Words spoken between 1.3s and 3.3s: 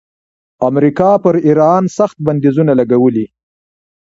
ایران سخت بندیزونه لګولي.